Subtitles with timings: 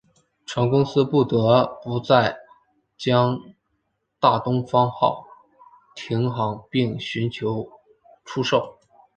[0.47, 2.39] 船公司不得不在
[2.97, 3.39] 将
[4.19, 5.27] 大东方号
[5.95, 7.67] 停航并寻求
[8.25, 8.79] 出售。